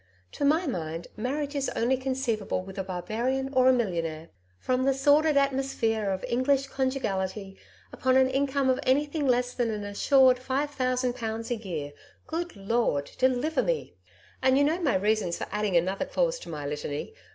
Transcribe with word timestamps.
To 0.31 0.43
my 0.43 0.65
mind 0.65 1.09
marriage 1.15 1.53
is 1.53 1.69
only 1.75 1.95
conceivable 1.95 2.63
with 2.63 2.79
a 2.79 2.83
barbarian 2.83 3.53
or 3.53 3.67
a 3.67 3.71
millionaire. 3.71 4.29
From 4.57 4.83
the 4.83 4.95
sordid 4.95 5.37
atmosphere 5.37 6.09
of 6.09 6.25
English 6.27 6.65
conjugality 6.65 7.55
upon 7.93 8.17
an 8.17 8.27
income 8.27 8.67
of 8.67 8.79
anything 8.81 9.27
less 9.27 9.53
than 9.53 9.69
an 9.69 9.83
assured 9.83 10.39
5,000 10.39 11.13
pounds 11.13 11.51
a 11.51 11.55
year, 11.57 11.93
good 12.25 12.55
Lord 12.55 13.11
deliver 13.19 13.61
me! 13.61 13.93
And 14.41 14.57
you 14.57 14.63
know 14.63 14.81
my 14.81 14.95
reasons 14.95 15.37
for 15.37 15.45
adding 15.51 15.77
another 15.77 16.05
clause 16.05 16.39
to 16.39 16.49
my 16.49 16.65
litany. 16.65 17.13